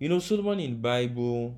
You 0.00 0.08
know, 0.08 0.20
Solomon 0.20 0.60
in 0.60 0.80
Bible 0.80 1.56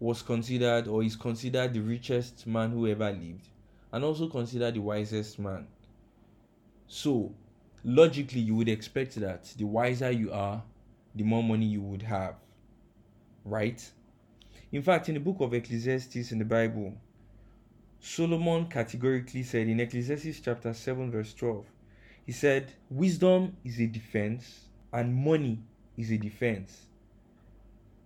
was 0.00 0.20
considered 0.20 0.88
or 0.88 1.04
is 1.04 1.14
considered 1.14 1.72
the 1.72 1.80
richest 1.80 2.44
man 2.44 2.72
who 2.72 2.88
ever 2.88 3.12
lived 3.12 3.46
and 3.92 4.02
also 4.04 4.28
considered 4.28 4.74
the 4.74 4.80
wisest 4.80 5.38
man. 5.38 5.64
So, 6.88 7.32
logically, 7.84 8.40
you 8.40 8.56
would 8.56 8.68
expect 8.68 9.14
that 9.20 9.44
the 9.56 9.64
wiser 9.64 10.10
you 10.10 10.32
are, 10.32 10.60
the 11.14 11.22
more 11.22 11.44
money 11.44 11.66
you 11.66 11.80
would 11.82 12.02
have. 12.02 12.34
Right? 13.44 13.88
In 14.72 14.82
fact, 14.82 15.08
in 15.08 15.14
the 15.14 15.20
book 15.20 15.36
of 15.38 15.54
Ecclesiastes 15.54 16.32
in 16.32 16.40
the 16.40 16.44
Bible, 16.44 16.94
Solomon 18.00 18.66
categorically 18.66 19.44
said 19.44 19.68
in 19.68 19.78
Ecclesiastes 19.78 20.40
chapter 20.40 20.74
7, 20.74 21.12
verse 21.12 21.32
12, 21.32 21.64
he 22.26 22.32
said, 22.32 22.72
Wisdom 22.90 23.56
is 23.64 23.78
a 23.78 23.86
defense 23.86 24.62
and 24.92 25.14
money 25.14 25.60
is 25.96 26.10
a 26.10 26.16
defense. 26.18 26.87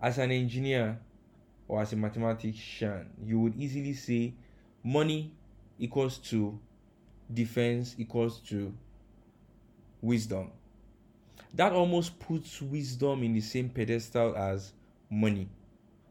As 0.03 0.17
an 0.17 0.31
engineer 0.31 0.99
or 1.65 1.81
as 1.81 1.93
a 1.93 1.95
mathematician, 1.95 3.09
you 3.25 3.39
would 3.39 3.55
easily 3.55 3.93
say 3.93 4.33
money 4.83 5.31
equals 5.79 6.17
to 6.17 6.59
defense 7.33 7.95
equals 7.97 8.41
to 8.49 8.73
wisdom. 10.01 10.51
That 11.53 11.71
almost 11.71 12.19
puts 12.19 12.61
wisdom 12.61 13.23
in 13.23 13.33
the 13.33 13.39
same 13.39 13.69
pedestal 13.69 14.35
as 14.35 14.73
money. 15.09 15.47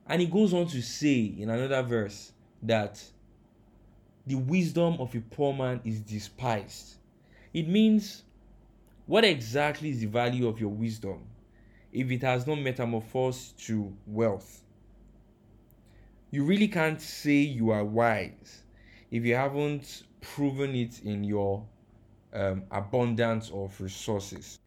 And 0.07 0.23
he 0.23 0.27
goes 0.27 0.55
on 0.55 0.69
to 0.69 0.81
say 0.81 1.35
in 1.39 1.51
another 1.51 1.83
verse 1.83 2.33
that 2.63 2.99
the 4.27 4.37
wisdom 4.37 4.97
of 5.01 5.15
a 5.15 5.21
poor 5.21 5.53
man 5.53 5.83
is 5.85 6.01
despised. 6.01 6.95
It 7.53 7.69
means, 7.69 8.23
what 9.05 9.23
exactly 9.23 9.91
is 9.91 10.01
the 10.01 10.07
value 10.07 10.49
of 10.49 10.59
your 10.59 10.71
wisdom 10.71 11.27
if 11.93 12.11
it 12.11 12.23
has 12.23 12.47
not 12.47 12.59
metamorphosed 12.59 13.59
to 13.67 13.93
wealth? 14.07 14.63
You 16.31 16.45
really 16.45 16.69
can't 16.69 17.01
say 17.01 17.35
you 17.35 17.71
are 17.71 17.85
wise 17.85 18.63
if 19.11 19.25
you 19.25 19.35
haven't 19.35 20.05
proven 20.23 20.75
it 20.75 21.03
in 21.05 21.23
your 21.23 21.67
um, 22.33 22.63
abundance 22.71 23.51
of 23.51 23.79
resources. 23.81 24.59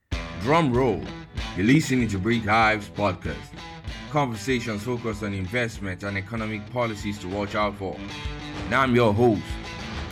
Drum 0.41 0.71
roll. 0.71 1.01
You're 1.57 1.65
listening 1.65 2.07
to 2.09 2.19
Brick 2.19 2.43
Hives 2.43 2.89
podcast. 2.89 3.35
Conversations 4.11 4.83
focused 4.83 5.23
on 5.23 5.33
investment 5.33 6.03
and 6.03 6.17
economic 6.17 6.69
policies 6.69 7.17
to 7.19 7.27
watch 7.27 7.55
out 7.55 7.75
for. 7.77 7.97
Now 8.69 8.81
I'm 8.81 8.93
your 8.93 9.13
host, 9.13 9.41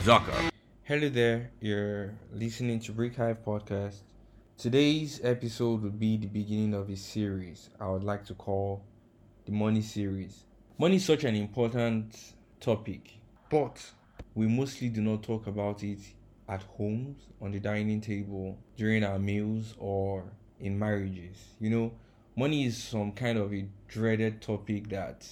Zucker. 0.03 0.49
Hello 0.83 1.09
there, 1.09 1.51
you're 1.61 2.13
listening 2.33 2.79
to 2.81 2.91
Brick 2.91 3.15
Hive 3.15 3.43
Podcast. 3.45 4.01
Today's 4.55 5.19
episode 5.23 5.81
will 5.81 5.89
be 5.89 6.15
the 6.15 6.27
beginning 6.27 6.75
of 6.75 6.89
a 6.89 6.95
series 6.95 7.69
I 7.79 7.89
would 7.89 8.03
like 8.03 8.23
to 8.25 8.35
call 8.35 8.83
the 9.45 9.51
Money 9.51 9.81
Series. 9.81 10.45
Money 10.77 10.97
is 10.97 11.05
such 11.05 11.23
an 11.23 11.35
important 11.35 12.15
topic, 12.61 13.17
but 13.49 13.83
we 14.35 14.47
mostly 14.47 14.89
do 14.89 15.01
not 15.01 15.23
talk 15.23 15.47
about 15.47 15.83
it 15.83 15.99
at 16.47 16.61
homes, 16.61 17.17
on 17.41 17.51
the 17.51 17.59
dining 17.59 17.99
table, 17.99 18.57
during 18.77 19.03
our 19.03 19.17
meals, 19.17 19.73
or 19.79 20.31
in 20.59 20.77
marriages. 20.77 21.55
You 21.59 21.71
know, 21.71 21.91
money 22.37 22.65
is 22.65 22.77
some 22.77 23.11
kind 23.11 23.39
of 23.39 23.53
a 23.53 23.65
dreaded 23.87 24.39
topic 24.39 24.87
that 24.89 25.27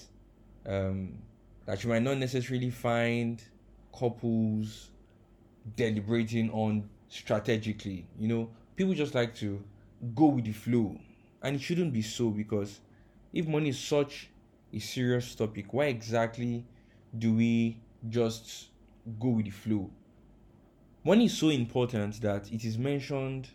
um, 0.66 1.14
that 1.67 1.83
you 1.83 1.92
might 1.92 2.02
not 2.02 2.17
necessarily 2.17 2.72
find 2.72 3.42
couples 3.97 4.89
deliberating 5.77 6.49
on 6.52 6.89
strategically. 7.08 8.08
You 8.19 8.27
know, 8.27 8.49
people 8.81 8.95
just 8.95 9.13
like 9.13 9.35
to 9.35 9.63
go 10.15 10.25
with 10.25 10.45
the 10.45 10.51
flow, 10.51 10.97
and 11.43 11.55
it 11.55 11.61
shouldn't 11.61 11.93
be 11.93 12.01
so 12.01 12.31
because 12.31 12.79
if 13.31 13.45
money 13.45 13.69
is 13.69 13.77
such 13.77 14.31
a 14.73 14.79
serious 14.79 15.35
topic, 15.35 15.71
why 15.71 15.85
exactly 15.85 16.65
do 17.15 17.31
we 17.35 17.77
just 18.09 18.69
go 19.19 19.27
with 19.27 19.45
the 19.45 19.52
flow? 19.52 19.87
Money 21.03 21.25
is 21.25 21.37
so 21.37 21.49
important 21.49 22.20
that 22.21 22.52
it 22.52 22.65
is 22.65 22.80
mentioned. 22.80 23.49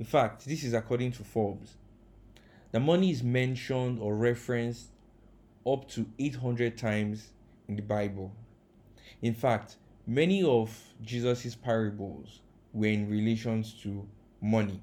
In 0.00 0.04
fact, 0.04 0.44
this 0.46 0.64
is 0.64 0.74
according 0.74 1.12
to 1.12 1.22
Forbes. 1.22 1.76
The 2.72 2.80
money 2.80 3.12
is 3.12 3.22
mentioned 3.22 4.00
or 4.00 4.16
referenced 4.16 4.90
up 5.64 5.88
to 5.90 6.06
800 6.18 6.76
times 6.76 7.28
in 7.68 7.76
the 7.76 7.82
Bible. 7.82 8.32
In 9.22 9.32
fact, 9.32 9.76
many 10.08 10.42
of 10.42 10.76
Jesus' 11.02 11.54
parables 11.54 12.40
were 12.72 12.88
in 12.88 13.08
relations 13.08 13.72
to 13.84 14.08
money. 14.40 14.80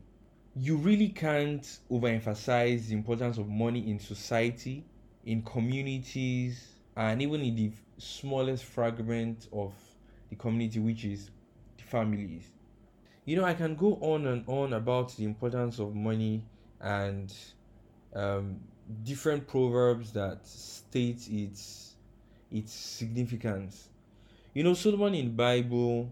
You 0.55 0.77
really 0.77 1.09
can't 1.09 1.63
overemphasize 1.89 2.87
the 2.87 2.93
importance 2.93 3.37
of 3.37 3.47
money 3.47 3.89
in 3.89 3.99
society, 3.99 4.83
in 5.25 5.41
communities, 5.41 6.73
and 6.95 7.21
even 7.21 7.41
in 7.41 7.55
the 7.55 7.71
smallest 7.97 8.63
fragment 8.65 9.47
of 9.51 9.73
the 10.29 10.35
community, 10.35 10.79
which 10.79 11.05
is 11.05 11.29
the 11.77 11.83
families. 11.83 12.51
You 13.25 13.37
know, 13.37 13.45
I 13.45 13.53
can 13.53 13.75
go 13.75 13.97
on 14.01 14.27
and 14.27 14.43
on 14.47 14.73
about 14.73 15.15
the 15.15 15.23
importance 15.25 15.79
of 15.79 15.95
money 15.95 16.43
and 16.81 17.33
um, 18.13 18.59
different 19.03 19.47
proverbs 19.47 20.11
that 20.13 20.45
state 20.45 21.27
its 21.29 21.95
its 22.51 22.73
significance. 22.73 23.89
You 24.53 24.63
know, 24.63 24.73
Solomon 24.75 25.15
in 25.15 25.35
Bible 25.35 26.11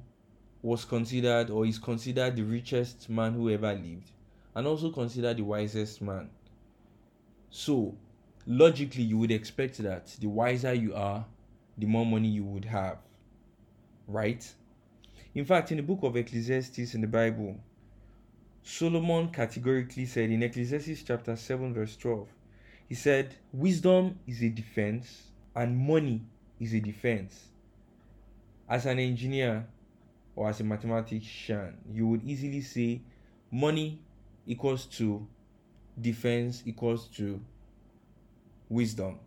was 0.61 0.85
considered 0.85 1.49
or 1.49 1.65
is 1.65 1.79
considered 1.79 2.35
the 2.35 2.43
richest 2.43 3.09
man 3.09 3.33
who 3.33 3.49
ever 3.49 3.73
lived 3.73 4.11
and 4.55 4.67
also 4.67 4.91
considered 4.91 5.37
the 5.37 5.43
wisest 5.43 6.01
man. 6.01 6.29
So, 7.49 7.95
logically, 8.45 9.03
you 9.03 9.17
would 9.17 9.31
expect 9.31 9.77
that 9.79 10.07
the 10.19 10.27
wiser 10.27 10.73
you 10.73 10.93
are, 10.93 11.25
the 11.77 11.87
more 11.87 12.05
money 12.05 12.27
you 12.27 12.43
would 12.43 12.65
have. 12.65 12.97
Right? 14.07 14.49
In 15.33 15.45
fact, 15.45 15.71
in 15.71 15.77
the 15.77 15.83
book 15.83 16.03
of 16.03 16.15
Ecclesiastes 16.15 16.93
in 16.93 17.01
the 17.01 17.07
Bible, 17.07 17.57
Solomon 18.63 19.29
categorically 19.29 20.05
said 20.05 20.29
in 20.29 20.43
Ecclesiastes 20.43 21.03
chapter 21.03 21.35
7, 21.35 21.73
verse 21.73 21.95
12, 21.95 22.27
he 22.89 22.95
said, 22.95 23.35
Wisdom 23.53 24.19
is 24.27 24.43
a 24.43 24.49
defense 24.49 25.23
and 25.55 25.77
money 25.77 26.21
is 26.59 26.73
a 26.73 26.79
defense. 26.79 27.45
As 28.69 28.85
an 28.85 28.99
engineer 28.99 29.65
or 30.35 30.49
as 30.49 30.59
a 30.59 30.63
mathematician, 30.63 31.77
you 31.91 32.07
would 32.07 32.23
easily 32.23 32.61
say 32.61 33.01
money 33.51 34.01
equals 34.45 34.85
to 34.85 35.27
defense 35.99 36.63
equals 36.65 37.07
to 37.07 37.39
wisdom. 38.69 39.19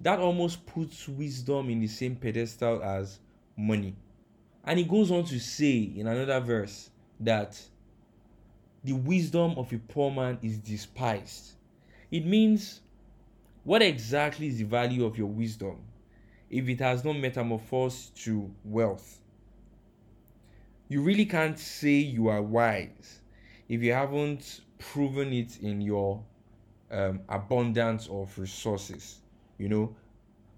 That 0.00 0.18
almost 0.18 0.66
puts 0.66 1.08
wisdom 1.08 1.70
in 1.70 1.80
the 1.80 1.86
same 1.86 2.16
pedestal 2.16 2.82
as 2.82 3.18
money. 3.56 3.94
And 4.64 4.78
he 4.78 4.84
goes 4.84 5.10
on 5.10 5.24
to 5.24 5.38
say 5.38 5.92
in 5.96 6.06
another 6.06 6.40
verse 6.40 6.90
that 7.20 7.60
the 8.82 8.92
wisdom 8.92 9.54
of 9.56 9.72
a 9.72 9.78
poor 9.78 10.10
man 10.10 10.38
is 10.42 10.58
despised. 10.58 11.52
It 12.10 12.24
means, 12.26 12.80
what 13.62 13.82
exactly 13.82 14.48
is 14.48 14.58
the 14.58 14.64
value 14.64 15.04
of 15.04 15.16
your 15.18 15.28
wisdom 15.28 15.78
if 16.48 16.68
it 16.68 16.80
has 16.80 17.04
not 17.04 17.16
metamorphosed 17.16 18.16
to 18.24 18.50
wealth? 18.64 19.20
You 20.90 21.02
really 21.02 21.24
can't 21.24 21.56
say 21.56 21.92
you 21.92 22.26
are 22.26 22.42
wise 22.42 23.20
if 23.68 23.80
you 23.80 23.92
haven't 23.92 24.62
proven 24.78 25.32
it 25.32 25.60
in 25.62 25.80
your 25.80 26.24
um, 26.90 27.20
abundance 27.28 28.08
of 28.08 28.36
resources. 28.36 29.20
You 29.56 29.68
know, 29.68 29.96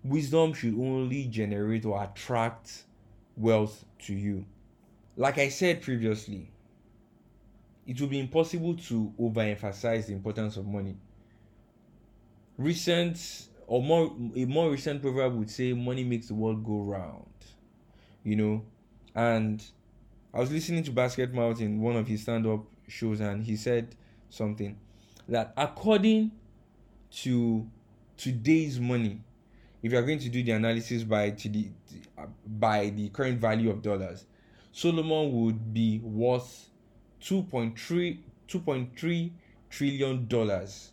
wisdom 0.03 0.55
should 0.55 0.73
only 0.73 1.27
generate 1.27 1.85
or 1.85 2.03
attract 2.03 2.85
wealth 3.37 3.85
to 4.07 4.15
you. 4.15 4.47
Like 5.19 5.37
I 5.37 5.51
said 5.51 5.83
previously, 5.83 6.51
it 7.87 8.01
would 8.01 8.09
be 8.09 8.19
impossible 8.19 8.77
to 8.89 9.13
overemphasize 9.21 10.07
the 10.07 10.15
importance 10.15 10.57
of 10.57 10.67
money. 10.67 10.97
Recent 12.57 13.49
or 13.67 13.83
more 13.83 14.07
a 14.35 14.47
more 14.47 14.71
recent 14.71 15.03
proverb 15.03 15.35
would 15.35 15.51
say 15.51 15.75
money 15.75 16.05
makes 16.05 16.29
the 16.29 16.35
world 16.35 16.65
go 16.65 16.81
round. 16.81 17.27
You 18.25 18.37
know, 18.37 18.65
and 19.15 19.63
I 20.35 20.41
was 20.41 20.51
listening 20.51 20.83
to 20.85 20.91
Basketmouth 20.91 21.61
in 21.61 21.81
one 21.81 21.97
of 21.97 22.07
his 22.07 22.23
stand-up 22.23 22.65
shows 22.89 23.21
and 23.21 23.45
he 23.45 23.57
said 23.57 23.95
something 24.31 24.79
that 25.29 25.53
according 25.57 26.33
to 27.11 27.67
today's 28.17 28.81
money, 28.81 29.21
if 29.83 29.93
you 29.93 29.99
are 29.99 30.03
going 30.03 30.19
to 30.21 30.31
do 30.31 30.43
the 30.43 30.53
analysis 30.53 31.03
by 31.05 31.31
to 31.31 31.49
the 31.49 31.69
by 32.47 32.89
the 32.91 33.11
current 33.11 33.39
value 33.39 33.71
of 33.71 33.83
dollars, 33.83 34.25
Solomon 34.73 35.33
would 35.33 35.75
be 35.75 35.99
worth 35.99 36.71
2.3 37.23 38.19
2.3 38.49 39.31
trillion 39.69 40.27
dollars. 40.29 40.93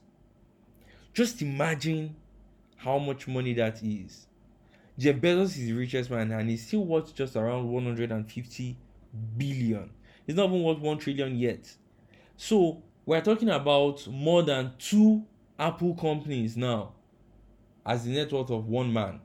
Just 1.13 1.41
imagine 1.41 2.15
how 2.75 2.97
much 2.97 3.27
money 3.27 3.53
that 3.53 3.81
is. 3.83 4.27
Jeff 4.97 5.15
Bezos 5.15 5.57
is 5.57 5.67
the 5.67 5.73
richest 5.73 6.09
man 6.09 6.31
and 6.31 6.49
he's 6.49 6.67
still 6.67 6.83
worth 6.83 7.15
just 7.15 7.37
around 7.37 7.69
150 7.69 8.77
billion. 9.37 9.89
It's 10.27 10.35
not 10.37 10.47
even 10.49 10.63
worth 10.63 10.79
1 10.79 10.97
trillion 10.99 11.37
yet. 11.37 11.71
So 12.37 12.83
we're 13.05 13.21
talking 13.21 13.49
about 13.49 14.07
more 14.07 14.43
than 14.43 14.73
two 14.77 15.23
Apple 15.57 15.95
companies 15.95 16.55
now 16.55 16.93
as 17.85 18.05
the 18.05 18.11
net 18.11 18.31
worth 18.31 18.49
of 18.51 18.67
one 18.67 18.93
man 18.93 19.19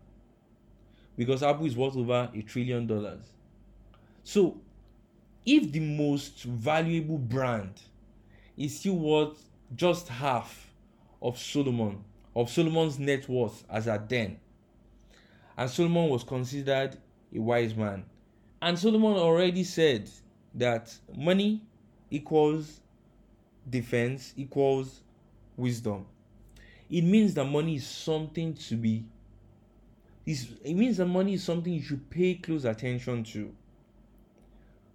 because 1.16 1.42
Apple 1.42 1.66
is 1.66 1.76
worth 1.76 1.96
over 1.96 2.31
a 2.34 2.42
trillion 2.42 2.86
dollars. 2.86 3.22
So, 4.22 4.60
if 5.44 5.70
the 5.70 5.81
most 5.81 6.42
valuable 6.42 7.19
brand 7.19 7.80
is 8.56 8.78
still 8.78 8.96
worth 8.96 9.50
just 9.76 10.08
half 10.08 10.70
of 11.20 11.38
Solomon, 11.38 12.02
of 12.34 12.50
Solomon's 12.50 12.98
net 12.98 13.28
worth 13.28 13.64
as 13.69 13.87
at 13.87 14.08
then, 14.08 14.38
and 15.56 15.70
Solomon 15.70 16.08
was 16.08 16.25
considered 16.25 16.96
a 17.34 17.38
wise 17.38 17.75
man, 17.75 18.04
and 18.64 18.78
Solomon 18.78 19.12
already 19.12 19.62
said 19.62 20.11
that 20.55 20.90
money 21.14 21.62
equals 22.11 22.81
defense 23.69 24.32
equals 24.38 25.02
wisdom. 25.55 26.06
It 26.88 27.02
means 27.02 27.34
that 27.34 27.44
money 27.44 27.76
is 27.76 27.87
something 27.87 28.55
to 28.55 28.76
be. 28.76 29.05
it 30.25 30.75
means 30.75 30.96
that 30.96 31.05
money 31.05 31.34
is 31.34 31.44
something 31.44 31.75
you 31.75 31.82
should 31.82 32.08
pay 32.08 32.37
close 32.37 32.64
attention 32.64 33.22
to. 33.25 33.55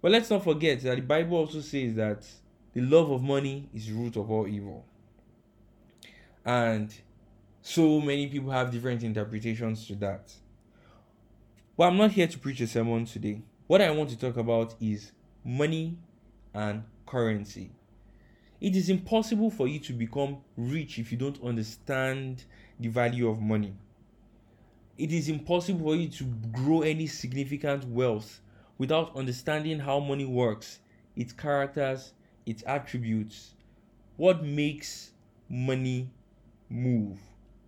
But 0.02 0.10
let's 0.10 0.30
not 0.30 0.42
forget 0.42 0.80
that 0.80 0.96
the 0.96 1.02
Bible 1.02 1.36
also 1.36 1.60
says 1.60 1.94
that 1.94 2.26
the 2.72 2.80
love 2.80 3.08
of 3.12 3.22
money 3.22 3.68
is 3.72 3.92
root 3.92 4.16
of 4.16 4.32
all 4.32 4.48
evil. 4.48 4.84
And 6.44 6.92
so 7.62 8.00
many 8.00 8.26
people 8.26 8.50
have 8.50 8.72
different 8.72 9.04
interpretations 9.04 9.86
to 9.86 9.94
that. 9.96 10.32
But 11.76 11.84
I'm 11.84 11.96
not 11.96 12.10
here 12.10 12.26
to 12.26 12.38
preach 12.38 12.60
a 12.62 12.66
sermon 12.66 13.04
today. 13.04 13.42
What 13.70 13.80
I 13.80 13.92
want 13.92 14.10
to 14.10 14.18
talk 14.18 14.36
about 14.36 14.74
is 14.80 15.12
money 15.44 15.96
and 16.52 16.82
currency. 17.06 17.70
It 18.60 18.74
is 18.74 18.90
impossible 18.90 19.48
for 19.48 19.68
you 19.68 19.78
to 19.78 19.92
become 19.92 20.38
rich 20.56 20.98
if 20.98 21.12
you 21.12 21.18
don't 21.18 21.40
understand 21.40 22.42
the 22.80 22.88
value 22.88 23.28
of 23.28 23.40
money. 23.40 23.76
It 24.98 25.12
is 25.12 25.28
impossible 25.28 25.84
for 25.84 25.94
you 25.94 26.08
to 26.08 26.24
grow 26.50 26.82
any 26.82 27.06
significant 27.06 27.84
wealth 27.84 28.40
without 28.76 29.14
understanding 29.14 29.78
how 29.78 30.00
money 30.00 30.24
works, 30.24 30.80
its 31.14 31.32
characters, 31.32 32.12
its 32.46 32.64
attributes, 32.66 33.54
what 34.16 34.42
makes 34.42 35.12
money 35.48 36.10
move, 36.68 37.20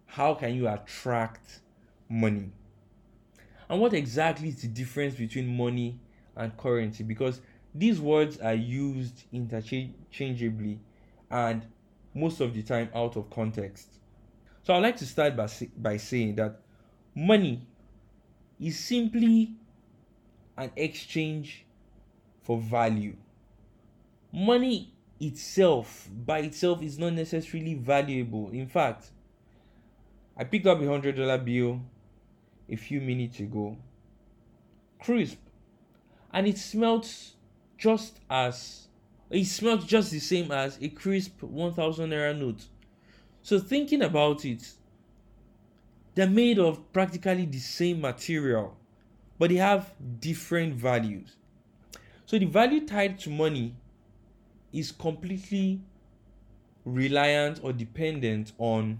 how 0.06 0.34
can 0.34 0.52
you 0.52 0.66
attract 0.66 1.60
money, 2.08 2.50
and 3.72 3.80
what 3.80 3.94
exactly 3.94 4.50
is 4.50 4.60
the 4.60 4.68
difference 4.68 5.14
between 5.14 5.56
money 5.56 5.98
and 6.36 6.54
currency 6.58 7.02
because 7.02 7.40
these 7.74 7.98
words 7.98 8.38
are 8.38 8.52
used 8.52 9.24
interchangeably 9.32 10.78
and 11.30 11.64
most 12.14 12.42
of 12.42 12.52
the 12.52 12.62
time 12.62 12.90
out 12.94 13.16
of 13.16 13.30
context. 13.30 13.88
So 14.62 14.74
I'd 14.74 14.82
like 14.82 14.98
to 14.98 15.06
start 15.06 15.36
by, 15.36 15.48
by 15.78 15.96
saying 15.96 16.34
that 16.34 16.60
money 17.14 17.66
is 18.60 18.78
simply 18.78 19.54
an 20.58 20.70
exchange 20.76 21.64
for 22.42 22.58
value. 22.58 23.16
Money 24.30 24.92
itself, 25.18 26.10
by 26.26 26.40
itself, 26.40 26.82
is 26.82 26.98
not 26.98 27.14
necessarily 27.14 27.72
valuable. 27.72 28.50
In 28.50 28.66
fact, 28.66 29.12
I 30.36 30.44
picked 30.44 30.66
up 30.66 30.78
a 30.82 30.86
hundred 30.86 31.16
dollar 31.16 31.38
bill 31.38 31.80
a 32.72 32.76
few 32.76 33.00
minutes 33.00 33.38
ago, 33.38 33.76
crisp, 34.98 35.38
and 36.32 36.46
it 36.46 36.56
smelled 36.56 37.06
just 37.76 38.18
as 38.30 38.88
it 39.30 39.44
smelled 39.44 39.86
just 39.86 40.10
the 40.10 40.18
same 40.18 40.50
as 40.50 40.78
a 40.80 40.88
crisp 40.88 41.42
1000 41.42 42.10
naira 42.10 42.38
note. 42.38 42.66
So 43.42 43.58
thinking 43.58 44.02
about 44.02 44.44
it, 44.44 44.72
they're 46.14 46.28
made 46.28 46.58
of 46.58 46.92
practically 46.92 47.46
the 47.46 47.58
same 47.58 48.00
material, 48.00 48.76
but 49.38 49.50
they 49.50 49.56
have 49.56 49.92
different 50.20 50.74
values. 50.74 51.36
So 52.26 52.38
the 52.38 52.46
value 52.46 52.86
tied 52.86 53.18
to 53.20 53.30
money 53.30 53.74
is 54.72 54.92
completely 54.92 55.80
reliant 56.84 57.60
or 57.62 57.72
dependent 57.72 58.52
on 58.58 58.98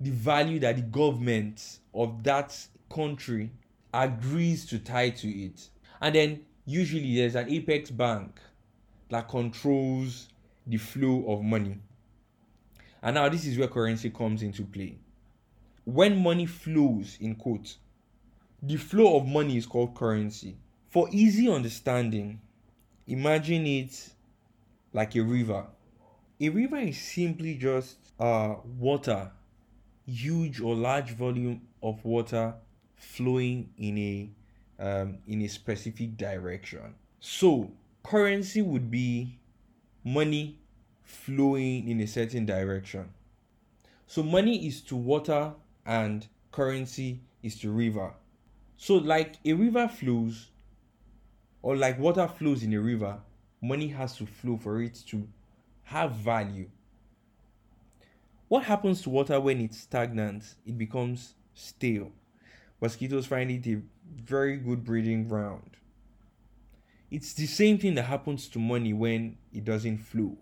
the 0.00 0.10
value 0.10 0.58
that 0.60 0.76
the 0.76 0.82
government 0.82 1.78
of 1.94 2.22
that 2.24 2.56
country 2.90 3.50
agrees 3.94 4.66
to 4.66 4.78
tie 4.78 5.10
to 5.10 5.28
it. 5.28 5.68
And 6.00 6.14
then 6.14 6.40
usually 6.64 7.16
there's 7.16 7.34
an 7.34 7.48
apex 7.50 7.90
bank 7.90 8.38
that 9.08 9.28
controls 9.28 10.28
the 10.66 10.76
flow 10.76 11.24
of 11.28 11.42
money. 11.42 11.78
And 13.02 13.14
now 13.14 13.28
this 13.28 13.46
is 13.46 13.58
where 13.58 13.68
currency 13.68 14.10
comes 14.10 14.42
into 14.42 14.64
play. 14.64 14.98
When 15.84 16.22
money 16.22 16.46
flows, 16.46 17.16
in 17.20 17.34
quote, 17.34 17.76
the 18.62 18.76
flow 18.76 19.16
of 19.16 19.26
money 19.26 19.56
is 19.56 19.66
called 19.66 19.94
currency. 19.94 20.56
For 20.90 21.08
easy 21.10 21.50
understanding, 21.50 22.40
imagine 23.06 23.66
it 23.66 24.10
like 24.92 25.16
a 25.16 25.20
river. 25.20 25.66
A 26.40 26.48
river 26.48 26.76
is 26.76 26.98
simply 26.98 27.54
just 27.54 27.96
uh, 28.18 28.56
water, 28.78 29.30
huge 30.06 30.60
or 30.60 30.74
large 30.74 31.12
volume 31.12 31.62
of 31.82 32.04
water 32.04 32.54
flowing 33.00 33.70
in 33.78 33.98
a 33.98 34.30
um, 34.78 35.18
in 35.26 35.42
a 35.42 35.48
specific 35.48 36.16
direction. 36.16 36.94
So 37.18 37.72
currency 38.02 38.62
would 38.62 38.90
be 38.90 39.38
money 40.04 40.58
flowing 41.02 41.88
in 41.88 42.00
a 42.00 42.06
certain 42.06 42.46
direction. 42.46 43.10
So 44.06 44.22
money 44.22 44.66
is 44.66 44.80
to 44.82 44.96
water 44.96 45.52
and 45.84 46.26
currency 46.52 47.20
is 47.42 47.58
to 47.60 47.70
river. 47.70 48.12
So 48.76 48.94
like 48.94 49.36
a 49.44 49.52
river 49.52 49.88
flows 49.88 50.50
or 51.62 51.76
like 51.76 51.98
water 51.98 52.26
flows 52.26 52.62
in 52.62 52.72
a 52.72 52.80
river, 52.80 53.18
money 53.60 53.88
has 53.88 54.16
to 54.16 54.26
flow 54.26 54.56
for 54.56 54.80
it 54.80 55.02
to 55.08 55.28
have 55.84 56.12
value. 56.12 56.70
What 58.48 58.64
happens 58.64 59.02
to 59.02 59.10
water 59.10 59.38
when 59.38 59.60
it's 59.60 59.78
stagnant? 59.78 60.54
It 60.66 60.76
becomes 60.76 61.34
stale. 61.54 62.10
Mosquitoes 62.80 63.26
find 63.26 63.50
it 63.50 63.66
a 63.66 63.82
very 64.22 64.56
good 64.56 64.84
breeding 64.84 65.28
ground. 65.28 65.76
It's 67.10 67.34
the 67.34 67.46
same 67.46 67.78
thing 67.78 67.94
that 67.96 68.04
happens 68.04 68.48
to 68.48 68.58
money 68.58 68.92
when 68.92 69.36
it 69.52 69.64
doesn't 69.64 69.98
flow. 69.98 70.38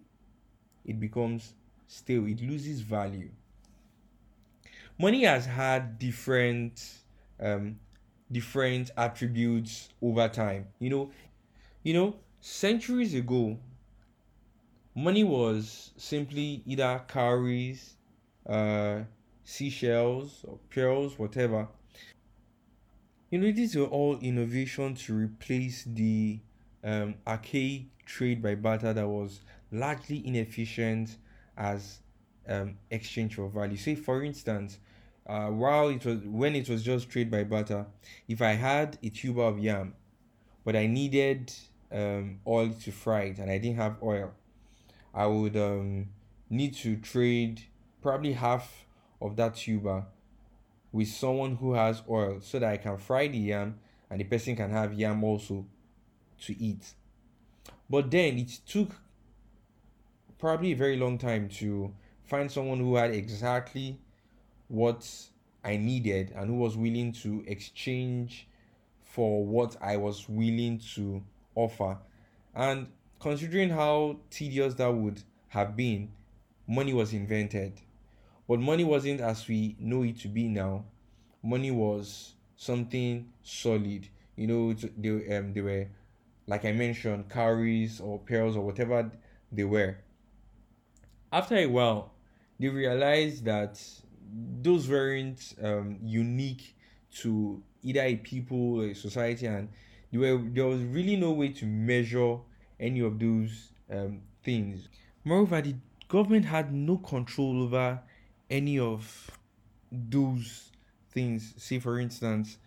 It 0.85 1.01
becomes 1.01 1.55
stale, 1.87 2.27
it 2.27 2.41
loses 2.41 2.81
value. 2.81 3.31
Money 4.99 5.25
has 5.25 5.47
had 5.47 5.99
different 5.99 6.83
um, 7.41 7.79
different 8.31 8.91
attributes 8.97 9.89
over 10.03 10.29
time. 10.29 10.67
You 10.79 10.91
know, 10.91 11.11
you 11.83 11.95
know, 11.95 12.17
centuries 12.41 13.15
ago, 13.15 13.59
money 14.95 15.25
was 15.25 15.93
simply 15.97 16.63
either 16.67 17.03
cowries, 17.09 17.97
uh, 18.47 19.01
seashells, 19.45 20.45
or 20.47 20.59
pearls, 20.69 21.19
whatever. 21.19 21.69
You 23.31 23.39
know, 23.39 23.53
these 23.53 23.77
are 23.77 23.85
all 23.85 24.19
innovation 24.21 24.95
to 24.95 25.15
replace 25.15 25.85
the 25.85 26.41
um, 26.83 27.17
archaic 27.27 27.85
trade 28.07 28.43
by 28.43 28.55
barter 28.55 28.95
that 28.95 29.07
was 29.07 29.41
largely 29.71 30.27
inefficient 30.27 31.19
as 31.55 31.99
um, 32.49 32.79
exchange 32.91 33.35
for 33.35 33.51
value. 33.51 33.77
Say, 33.77 33.97
for 33.97 34.23
instance, 34.23 34.79
uh, 35.27 35.49
while 35.49 35.89
it 35.89 36.07
was 36.07 36.21
when 36.21 36.57
it 36.57 36.71
was 36.71 36.83
just 36.83 37.11
trade 37.11 37.31
by 37.31 37.45
barter, 37.45 37.85
if 38.29 38.41
I 38.41 38.53
had 38.53 38.97
a 39.03 39.11
tuber 39.11 39.43
of 39.43 39.59
yam, 39.59 39.93
but 40.65 40.75
I 40.75 40.87
needed 40.87 41.53
um, 41.93 42.41
oil 42.47 42.71
to 42.85 42.91
fry 42.91 43.25
it 43.25 43.39
and 43.39 43.51
I 43.51 43.59
didn't 43.59 43.77
have 43.77 44.03
oil, 44.03 44.33
I 45.13 45.27
would 45.27 45.55
um, 45.55 46.09
need 46.49 46.75
to 46.77 46.97
trade 46.97 47.61
probably 48.01 48.33
half 48.33 48.87
of 49.21 49.37
that 49.37 49.57
tuber 49.57 50.07
with 50.93 51.09
someone 51.09 51.57
who 51.57 51.75
has 51.75 52.03
oil 52.09 52.39
so 52.41 52.59
that 52.59 52.71
I 52.71 52.77
can 52.77 52.97
fry 52.97 53.29
the 53.29 53.39
yam 53.39 53.79
and 54.11 54.21
the 54.21 54.25
person 54.25 54.57
can 54.57 54.71
have 54.71 54.95
yam 54.95 55.23
also 55.23 55.67
to 56.43 56.63
eat. 56.63 56.95
But 57.91 58.11
then 58.11 58.39
it 58.39 58.61
took 58.67 58.91
probably 60.39 60.73
a 60.73 60.77
very 60.77 60.97
long 60.97 61.19
time 61.19 61.49
to 61.49 61.93
find 62.25 62.51
someone 62.51 62.79
who 62.79 62.97
had 62.97 63.13
exactly 63.13 63.99
what 64.69 65.09
I 65.65 65.77
needed 65.77 66.33
and 66.37 66.49
who 66.49 66.57
was 66.57 66.77
willing 66.77 67.13
to 67.25 67.45
exchange 67.47 68.47
for 69.03 69.45
what 69.45 69.77
I 69.81 69.97
was 69.97 70.29
willing 70.29 70.81
to 70.95 71.23
offer. 71.55 71.99
And 72.55 72.87
considering 73.19 73.71
how 73.71 74.19
tedious 74.31 74.75
that 74.75 74.93
would 74.93 75.23
have 75.49 75.75
been, 75.77 76.13
money 76.67 76.93
was 76.93 77.13
invented. 77.13 77.81
But 78.49 78.61
money 78.61 78.83
wasn't 78.83 79.21
as 79.21 79.47
we 79.47 79.77
know 79.79 80.03
it 80.03 80.19
to 80.21 80.29
be 80.29 80.49
now. 80.49 80.85
Money 81.43 81.71
was 81.71 82.33
something 82.57 83.31
solid. 83.43 84.09
You 84.37 84.47
know, 84.47 84.73
they, 84.73 85.37
um, 85.37 85.53
they 85.53 85.61
were, 85.61 85.89
like 86.47 86.65
I 86.65 86.73
mentioned, 86.73 87.29
cowries 87.29 88.01
or 88.01 88.19
pearls 88.19 88.57
or 88.57 88.65
whatever 88.65 89.11
they 89.53 89.65
were. 89.65 89.99
After 91.31 91.57
a 91.57 91.67
while, 91.67 92.13
they 92.59 92.69
realized 92.69 93.45
that 93.45 93.79
those 94.63 94.89
weren't 94.89 95.55
um, 95.63 95.99
unique 96.03 96.75
to 97.17 97.63
either 97.83 98.01
a 98.01 98.17
people 98.17 98.81
or 98.81 98.87
a 98.87 98.95
society, 98.95 99.47
and 99.47 99.69
there, 100.11 100.21
were, 100.21 100.43
there 100.43 100.67
was 100.67 100.83
really 100.83 101.17
no 101.17 101.33
way 101.33 101.49
to 101.49 101.67
measure 101.67 102.39
any 102.81 103.01
of 103.01 103.19
those 103.19 103.73
um, 103.93 104.21
things. 104.43 104.89
Moreover, 105.25 105.61
the 105.61 105.75
government 106.09 106.47
had 106.47 106.73
no 106.73 106.97
control 106.97 107.63
over 107.63 108.01
any 108.51 108.79
of 108.79 109.31
those 109.91 110.71
things. 111.11 111.55
Say, 111.57 111.79
for 111.79 111.99
instance, 111.99 112.59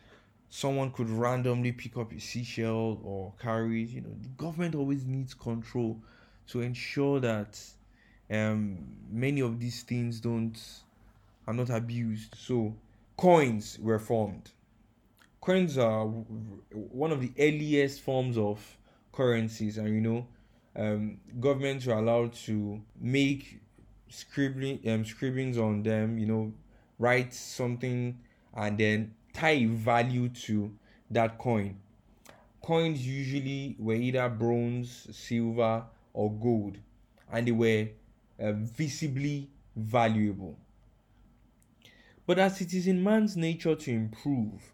someone 0.50 0.91
could 0.91 1.09
randomly 1.09 1.71
pick 1.71 1.97
up 1.97 2.11
a 2.13 2.19
seashell 2.19 3.00
or 3.03 3.33
cowry. 3.41 3.83
You 3.83 4.01
know, 4.01 4.15
the 4.21 4.29
government 4.29 4.75
always 4.75 5.05
needs 5.05 5.33
control 5.33 6.00
to 6.47 6.61
ensure 6.61 7.19
that 7.19 7.59
um, 8.29 8.77
many 9.09 9.41
of 9.41 9.59
these 9.59 9.83
things 9.83 10.19
don't 10.19 10.59
are 11.47 11.53
not 11.53 11.69
abused. 11.69 12.35
So, 12.35 12.75
coins 13.17 13.77
were 13.79 14.00
formed. 14.00 14.51
Coins 15.39 15.77
are 15.77 16.05
one 16.05 17.11
of 17.11 17.19
the 17.19 17.31
earliest 17.39 18.01
forms 18.01 18.38
of 18.38 18.77
currencies, 19.11 19.77
and 19.77 19.88
you 19.89 20.01
know, 20.01 20.27
um, 20.75 21.17
governments 21.39 21.85
were 21.88 21.95
allowed 21.95 22.33
to 22.33 22.81
make 23.00 23.59
scribbling 24.12 24.80
um, 24.88 25.06
scribblings 25.06 25.58
on 25.58 25.84
them. 25.84 26.20
You 26.20 26.25
know, 26.27 26.53
write 27.00 27.34
something 27.34 28.20
and 28.53 28.77
then 28.77 29.13
tie 29.34 29.65
value 29.65 30.30
to 30.30 30.72
that 31.10 31.38
coin. 31.38 31.77
Coins 32.62 33.06
usually 33.06 33.75
were 33.80 33.96
either 33.96 34.30
bronze, 34.30 35.08
silver, 35.12 35.84
or 36.13 36.32
gold, 36.32 36.77
and 37.32 37.48
they 37.48 37.51
were 37.51 37.88
uh, 38.39 38.51
visibly 38.51 39.50
valuable. 39.75 40.58
But 42.27 42.38
as 42.38 42.62
it 42.62 42.74
is 42.74 42.88
in 42.88 43.03
man's 43.03 43.36
nature 43.36 43.75
to 43.75 43.91
improve 43.91 44.74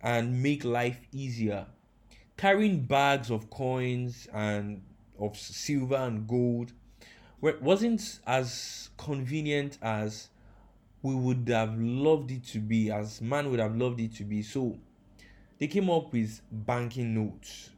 and 0.00 0.42
make 0.42 0.64
life 0.64 1.00
easier, 1.12 1.66
carrying 2.36 2.80
bags 2.84 3.30
of 3.30 3.50
coins 3.50 4.26
and 4.32 4.82
of 5.18 5.36
silver 5.36 5.96
and 5.96 6.26
gold 6.26 6.72
wasn't 7.40 8.20
as 8.26 8.90
convenient 8.96 9.78
as 9.82 10.28
we 11.02 11.14
would 11.14 11.48
have 11.48 11.78
loved 11.78 12.30
it 12.30 12.44
to 12.44 12.58
be, 12.58 12.90
as 12.90 13.20
man 13.20 13.50
would 13.50 13.60
have 13.60 13.76
loved 13.76 14.00
it 14.00 14.14
to 14.16 14.24
be. 14.24 14.42
So 14.42 14.78
they 15.58 15.66
came 15.66 15.88
up 15.90 16.12
with 16.12 16.40
banking 16.50 17.14
notes, 17.14 17.70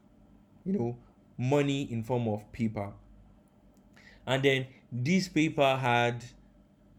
you 0.64 0.72
know, 0.72 0.96
money 1.38 1.82
in 1.92 2.02
form 2.02 2.28
of 2.28 2.50
paper. 2.52 2.92
And 4.26 4.42
then 4.42 4.66
this 4.90 5.28
paper 5.28 5.76
had 5.76 6.24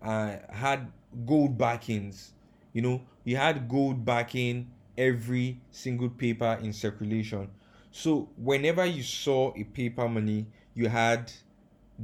uh, 0.02 0.38
had 0.50 0.92
gold 1.26 1.58
backings. 1.58 2.34
You 2.74 2.82
know, 2.82 3.02
you 3.24 3.38
had 3.38 3.70
gold 3.70 4.04
backing 4.04 4.72
every 4.98 5.62
single 5.72 6.10
paper 6.10 6.60
in 6.62 6.74
circulation. 6.74 7.50
So 7.92 8.30
whenever 8.38 8.86
you 8.86 9.04
saw 9.04 9.54
a 9.56 9.64
paper 9.64 10.08
money, 10.08 10.48
you 10.74 10.90
had 10.90 11.32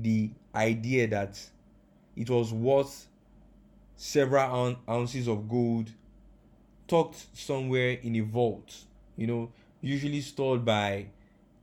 the 0.01 0.31
idea 0.53 1.07
that 1.07 1.39
it 2.15 2.29
was 2.29 2.53
worth 2.53 3.07
several 3.95 4.77
ounces 4.89 5.27
of 5.27 5.49
gold 5.49 5.91
tucked 6.87 7.27
somewhere 7.33 7.91
in 8.01 8.15
a 8.15 8.21
vault, 8.21 8.75
you 9.15 9.27
know, 9.27 9.51
usually 9.81 10.21
stored 10.21 10.65
by 10.65 11.05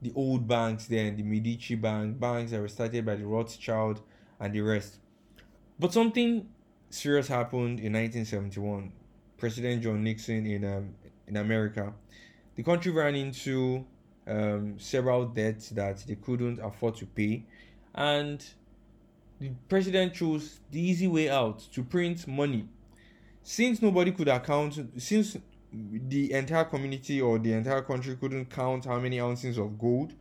the 0.03 0.13
old 0.15 0.47
banks 0.47 0.87
then, 0.87 1.17
the 1.17 1.23
Medici 1.23 1.75
Bank, 1.75 2.19
banks 2.21 2.53
that 2.53 2.61
were 2.61 2.69
started 2.69 3.05
by 3.05 3.17
the 3.17 3.27
Rothschild 3.27 4.01
and 4.39 4.53
the 4.53 4.61
rest. 4.61 4.97
But 5.79 5.93
something 5.93 6.49
serious 6.91 7.29
happened 7.29 7.81
in 7.81 7.93
1971. 7.93 8.93
President 9.37 9.83
John 9.83 10.03
Nixon 10.03 10.47
in 10.47 10.65
um, 10.65 10.95
in 11.27 11.37
America, 11.37 11.93
the 12.55 12.63
country 12.63 12.93
ran 12.93 13.15
into 13.15 13.85
um, 14.27 14.79
several 14.79 15.27
debts 15.27 15.71
that 15.71 15.99
they 16.07 16.15
couldn't 16.15 16.59
afford 16.61 16.97
to 16.97 17.07
pay, 17.07 17.45
and 17.97 18.45
the 19.41 19.51
president 19.69 20.15
chose 20.15 20.61
the 20.71 20.81
easy 20.81 21.09
way 21.09 21.29
out 21.29 21.59
to 21.73 21.83
print 21.83 22.27
money. 22.29 22.69
Since 23.43 23.81
nobody 23.81 24.13
could 24.13 24.29
account, 24.29 24.79
since 24.99 25.37
the 25.73 26.33
entire 26.33 26.65
community 26.65 27.21
or 27.21 27.39
the 27.39 27.53
entire 27.53 27.83
country 27.83 28.17
couldn't 28.17 28.47
count 28.47 28.85
how 28.85 28.99
many 28.99 29.21
ounces 29.21 29.59
of 29.59 29.79
gold 29.79 30.13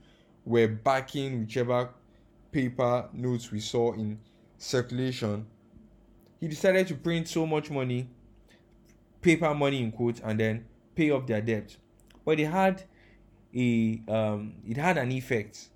were 0.45 0.67
backing 0.67 1.39
whichever 1.39 1.89
paper 2.51 3.09
notes 3.13 3.51
we 3.51 3.59
saw 3.59 3.93
in 3.93 4.19
circulation, 4.57 5.45
he 6.39 6.47
decided 6.47 6.87
to 6.87 6.95
print 6.95 7.27
so 7.27 7.45
much 7.45 7.69
money, 7.71 8.07
paper 9.21 9.53
money 9.53 9.81
in 9.81 9.91
quotes, 9.91 10.21
and 10.21 10.39
then 10.39 10.65
pay 10.93 11.09
off 11.09 11.25
their 11.25 11.41
debt. 11.41 11.75
But 12.23 12.39
it 12.39 12.47
had 12.47 12.83
a 13.55 14.01
um, 14.07 14.53
it 14.67 14.77
had 14.77 14.97
an 14.97 15.11
effect 15.11 15.69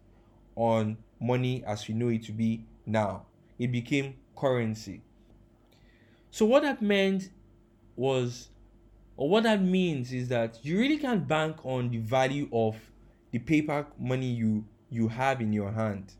on 0.55 0.97
money 1.19 1.63
as 1.65 1.87
we 1.87 1.93
know 1.93 2.09
it 2.09 2.23
to 2.23 2.31
be 2.31 2.65
now. 2.85 3.25
It 3.57 3.71
became 3.71 4.15
currency. 4.35 5.01
So 6.31 6.45
what 6.45 6.63
that 6.63 6.81
meant 6.81 7.29
was 7.95 8.49
or 9.17 9.27
what 9.27 9.43
that 9.43 9.61
means 9.61 10.13
is 10.13 10.29
that 10.29 10.57
you 10.63 10.79
really 10.79 10.97
can't 10.97 11.27
bank 11.27 11.57
on 11.65 11.89
the 11.89 11.97
value 11.97 12.47
of 12.53 12.77
the 13.31 13.39
paper 13.39 13.85
money 13.99 14.27
you 14.27 14.63
you 14.89 15.09
have 15.09 15.41
in 15.41 15.51
your 15.51 15.71
hand 15.71 16.13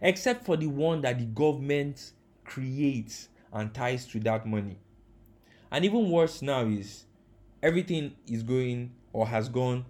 except 0.00 0.46
for 0.46 0.56
the 0.56 0.66
one 0.66 1.02
that 1.02 1.18
the 1.18 1.26
government 1.26 2.12
creates 2.44 3.28
and 3.52 3.74
ties 3.74 4.06
to 4.06 4.18
that 4.20 4.46
money 4.46 4.78
and 5.70 5.84
even 5.84 6.10
worse 6.10 6.40
now 6.40 6.64
is 6.64 7.04
everything 7.62 8.12
is 8.26 8.42
going 8.42 8.90
or 9.12 9.26
has 9.26 9.50
gone 9.50 9.84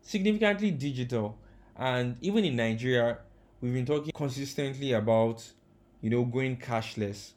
significantly 0.00 0.70
digital 0.70 1.36
and 1.76 2.16
even 2.20 2.44
in 2.44 2.54
nigeria 2.54 3.18
we've 3.60 3.74
been 3.74 3.86
talking 3.86 4.12
consistently 4.14 4.92
about 4.92 5.44
you 6.00 6.10
know 6.10 6.24
going 6.24 6.56
cashless 6.56 7.32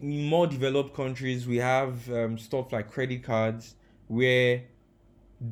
in 0.00 0.24
more 0.24 0.46
developed 0.46 0.94
countries 0.94 1.46
we 1.46 1.58
have 1.58 2.10
um, 2.10 2.36
stuff 2.36 2.72
like 2.72 2.90
credit 2.90 3.22
cards 3.22 3.74
where 4.08 4.62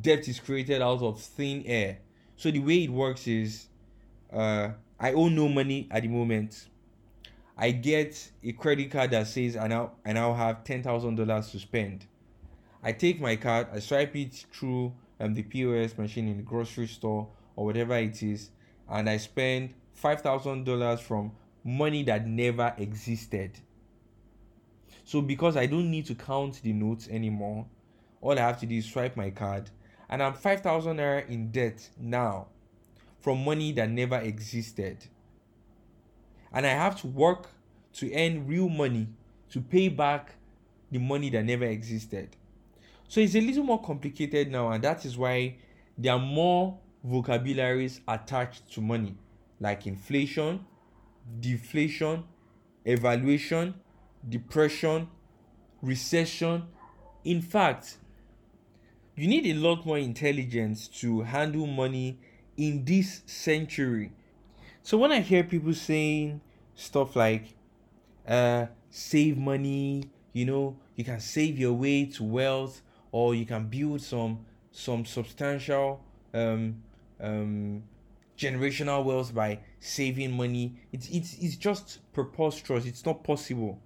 debt 0.00 0.28
is 0.28 0.38
created 0.38 0.82
out 0.82 1.02
of 1.02 1.20
thin 1.20 1.62
air. 1.66 1.98
So 2.36 2.50
the 2.50 2.60
way 2.60 2.84
it 2.84 2.90
works 2.90 3.26
is 3.26 3.66
uh, 4.32 4.70
I 4.98 5.12
owe 5.12 5.28
no 5.28 5.48
money 5.48 5.88
at 5.90 6.02
the 6.02 6.08
moment. 6.08 6.68
I 7.56 7.72
get 7.72 8.30
a 8.42 8.52
credit 8.52 8.90
card 8.90 9.10
that 9.10 9.26
says 9.26 9.56
I 9.56 9.66
now 9.66 9.92
I 10.04 10.12
now 10.12 10.32
have 10.34 10.64
ten 10.64 10.82
thousand 10.82 11.16
dollars 11.16 11.50
to 11.52 11.58
spend. 11.58 12.06
I 12.82 12.92
take 12.92 13.20
my 13.20 13.36
card, 13.36 13.68
I 13.72 13.80
swipe 13.80 14.16
it 14.16 14.46
through 14.52 14.94
um, 15.18 15.34
the 15.34 15.42
POS 15.42 15.98
machine 15.98 16.28
in 16.28 16.38
the 16.38 16.42
grocery 16.42 16.86
store 16.86 17.28
or 17.54 17.66
whatever 17.66 17.94
it 17.96 18.22
is, 18.22 18.50
and 18.88 19.08
I 19.08 19.18
spend 19.18 19.74
five 20.00 20.22
thousand 20.22 20.64
dollars 20.64 21.00
from 21.00 21.32
money 21.62 22.02
that 22.04 22.26
never 22.26 22.74
existed. 22.78 23.52
So 25.04 25.20
because 25.20 25.56
I 25.56 25.66
don't 25.66 25.90
need 25.90 26.06
to 26.06 26.14
count 26.14 26.62
the 26.62 26.72
notes 26.72 27.08
anymore, 27.08 27.66
all 28.20 28.38
I 28.38 28.42
have 28.42 28.60
to 28.60 28.66
do 28.66 28.76
is 28.76 28.86
swipe 28.86 29.16
my 29.16 29.30
card, 29.30 29.70
and 30.08 30.22
I'm 30.22 30.34
5,000 30.34 30.96
naira 30.96 31.28
in 31.28 31.50
debt 31.50 31.88
now 31.98 32.46
from 33.18 33.44
money 33.44 33.72
that 33.72 33.90
never 33.90 34.18
existed. 34.18 34.98
And 36.52 36.66
I 36.66 36.70
have 36.70 37.00
to 37.02 37.06
work 37.06 37.50
to 37.94 38.12
earn 38.14 38.46
real 38.46 38.68
money 38.68 39.08
to 39.50 39.60
pay 39.60 39.88
back 39.88 40.34
the 40.90 40.98
money 40.98 41.30
that 41.30 41.44
never 41.44 41.64
existed. 41.64 42.36
So 43.08 43.20
it's 43.20 43.34
a 43.34 43.40
little 43.40 43.64
more 43.64 43.82
complicated 43.82 44.50
now, 44.50 44.70
and 44.70 44.82
that 44.84 45.04
is 45.04 45.18
why 45.18 45.56
there 45.98 46.12
are 46.12 46.18
more 46.18 46.78
vocabularies 47.04 48.00
attached 48.06 48.72
to 48.72 48.80
money, 48.80 49.16
like 49.60 49.86
inflation, 49.86 50.64
deflation, 51.38 52.24
evaluation, 52.84 53.74
depression, 54.26 55.08
recession. 55.82 56.64
In 57.24 57.42
fact, 57.42 57.98
you 59.14 59.28
need 59.28 59.46
a 59.46 59.54
lot 59.54 59.84
more 59.84 59.98
intelligence 59.98 60.88
to 60.88 61.20
handle 61.20 61.66
money 61.66 62.18
in 62.56 62.84
this 62.84 63.22
century. 63.26 64.12
So 64.82 64.96
when 64.96 65.12
I 65.12 65.20
hear 65.20 65.44
people 65.44 65.74
saying 65.74 66.40
stuff 66.74 67.14
like 67.14 67.54
uh 68.26 68.66
save 68.90 69.36
money, 69.36 70.04
you 70.32 70.46
know, 70.46 70.76
you 70.96 71.04
can 71.04 71.20
save 71.20 71.58
your 71.58 71.74
way 71.74 72.06
to 72.06 72.24
wealth 72.24 72.82
or 73.12 73.34
you 73.34 73.44
can 73.44 73.66
build 73.68 74.00
some 74.00 74.46
some 74.72 75.04
substantial 75.04 76.02
um 76.32 76.82
um 77.20 77.82
generational 78.40 79.04
wealth 79.04 79.34
by 79.34 79.60
saving 79.80 80.32
money. 80.32 80.74
It's 80.92 81.08
it's 81.08 81.34
it's 81.38 81.56
just 81.56 81.98
preposterous. 82.12 82.86
It's 82.86 83.04
not 83.04 83.22
possible. 83.22 83.78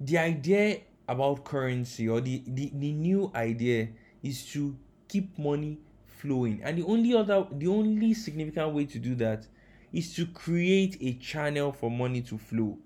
The 0.00 0.18
idea 0.18 0.80
about 1.08 1.44
currency 1.44 2.08
or 2.08 2.20
the, 2.20 2.42
the, 2.46 2.70
the 2.74 2.92
new 2.92 3.30
idea 3.34 3.88
is 4.22 4.44
to 4.52 4.76
keep 5.08 5.38
money 5.38 5.78
flowing 6.06 6.60
and 6.64 6.78
the 6.78 6.82
only 6.84 7.14
other 7.14 7.46
the 7.52 7.68
only 7.68 8.12
significant 8.12 8.74
way 8.74 8.84
to 8.86 8.98
do 8.98 9.14
that 9.14 9.46
is 9.92 10.14
to 10.14 10.26
create 10.26 10.96
a 11.00 11.12
channel 11.14 11.72
for 11.72 11.90
money 11.90 12.20
to 12.22 12.36
flow 12.36 12.76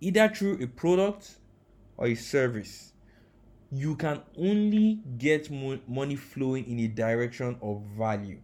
either 0.00 0.28
through 0.28 0.58
a 0.62 0.66
product 0.66 1.38
or 1.96 2.08
a 2.08 2.14
service. 2.14 2.92
You 3.70 3.96
can 3.96 4.20
only 4.36 5.00
get 5.16 5.50
mo- 5.50 5.80
money 5.88 6.16
flowing 6.16 6.66
in 6.66 6.80
a 6.80 6.88
direction 6.88 7.56
of 7.62 7.82
value. 7.96 8.40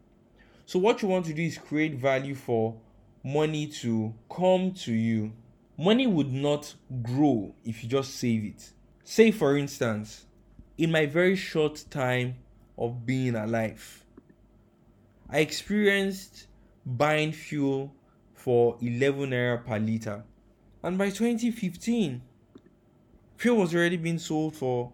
So, 0.69 0.79
what 0.79 1.01
you 1.01 1.09
want 1.09 1.25
to 1.25 1.33
do 1.33 1.41
is 1.41 1.57
create 1.57 1.95
value 1.95 2.35
for 2.35 2.77
money 3.25 3.69
to 3.81 4.13
come 4.31 4.73
to 4.73 4.93
you. 4.93 5.33
Money 5.79 6.07
would 6.07 6.31
not 6.31 6.75
grow 7.03 7.55
if 7.65 7.83
you 7.83 7.89
just 7.89 8.17
save 8.17 8.45
it. 8.45 8.73
Say, 9.03 9.31
for 9.31 9.57
instance, 9.57 10.27
in 10.77 10.93
my 10.93 11.07
very 11.07 11.37
short 11.37 11.87
time 11.89 12.35
of 12.77 13.07
being 13.07 13.35
alive, 13.35 14.05
I 15.31 15.39
experienced 15.39 16.49
buying 16.85 17.33
fuel 17.33 17.95
for 18.35 18.77
11 18.83 19.31
naira 19.31 19.65
per 19.65 19.79
liter. 19.79 20.23
And 20.83 20.99
by 20.99 21.09
2015, 21.09 22.21
fuel 23.39 23.57
was 23.57 23.75
already 23.75 23.97
being 23.97 24.19
sold 24.19 24.55
for 24.55 24.93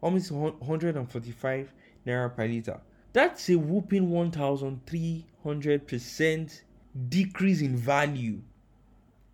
almost 0.00 0.32
145 0.32 1.72
naira 2.04 2.34
per 2.34 2.46
liter. 2.48 2.80
That's 3.16 3.48
a 3.48 3.56
whooping 3.56 4.10
1300% 4.10 6.60
decrease 7.08 7.62
in 7.62 7.74
value 7.74 8.42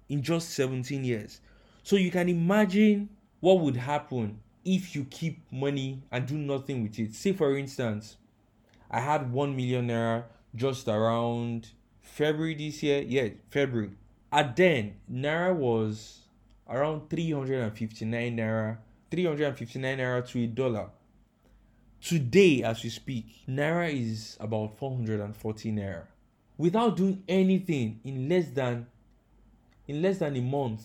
in 0.09 0.23
just 0.23 0.51
17 0.51 1.03
years. 1.03 1.41
So 1.83 1.97
you 1.97 2.13
can 2.13 2.29
imagine 2.29 3.09
what 3.41 3.59
would 3.59 3.75
happen 3.75 4.39
if 4.65 4.95
you 4.95 5.05
keep 5.11 5.41
money 5.51 6.01
and 6.13 6.25
do 6.25 6.39
nothing 6.39 6.85
with 6.85 6.97
it. 7.01 7.17
Say, 7.17 7.33
for 7.33 7.57
instance, 7.57 8.19
I 8.89 9.01
had 9.01 9.33
1 9.33 9.57
million 9.57 9.89
naira 9.89 10.27
just 10.55 10.87
around 10.87 11.71
February 12.03 12.55
this 12.55 12.85
year. 12.85 13.03
Yeah, 13.03 13.31
February. 13.51 13.91
At 14.31 14.55
then, 14.55 14.95
naira 15.13 15.57
was 15.57 16.21
around 16.71 17.11
359 17.11 18.37
naira, 18.37 18.79
359 19.11 19.99
naira 19.99 20.25
to 20.29 20.39
a 20.39 20.47
dollar. 20.47 20.91
Today, 22.03 22.65
as 22.65 22.83
we 22.83 22.91
speak, 22.91 23.27
naira 23.49 23.89
is 23.89 24.37
about 24.41 24.77
440 24.77 25.71
naira. 25.71 26.03
Without 26.59 26.97
doing 26.97 27.23
anything 27.29 28.01
in 28.03 28.29
less 28.29 28.49
than 28.49 28.89
in 29.87 30.03
less 30.03 30.19
than 30.19 30.35
a 30.35 30.41
month, 30.41 30.83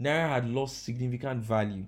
naira 0.00 0.28
had 0.28 0.48
lost 0.50 0.82
significant 0.82 1.44
value. 1.44 1.84